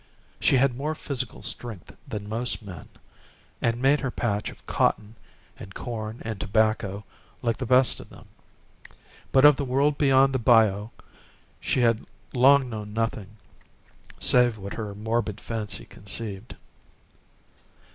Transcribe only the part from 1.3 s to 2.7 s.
strength than most